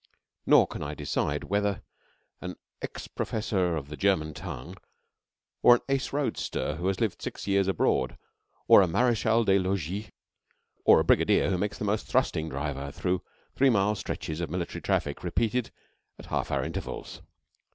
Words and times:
Nor 0.47 0.65
can 0.65 0.81
I 0.81 0.95
decide 0.95 1.43
whether 1.43 1.83
an 2.41 2.55
ex 2.81 3.07
professor 3.07 3.75
of 3.75 3.89
the 3.89 3.95
German 3.95 4.33
tongue, 4.33 4.77
or 5.61 5.75
an 5.75 5.81
ex 5.87 6.09
roadracer 6.11 6.77
who 6.77 6.87
has 6.87 6.99
lived 6.99 7.21
six 7.21 7.45
years 7.45 7.67
abroad, 7.67 8.17
or 8.67 8.81
a 8.81 8.87
Marechal 8.87 9.43
des 9.43 9.59
Logis, 9.59 10.09
or 10.85 10.99
a 10.99 11.03
Brigadier 11.05 11.55
makes 11.55 11.77
the 11.77 11.85
most 11.85 12.07
thrusting 12.07 12.49
driver 12.49 12.89
through 12.91 13.21
three 13.55 13.69
mile 13.69 13.93
stretches 13.93 14.41
of 14.41 14.49
military 14.49 14.81
traffic 14.81 15.23
repeated 15.23 15.69
at 16.17 16.25
half 16.25 16.49
hour 16.49 16.63
intervals. 16.63 17.21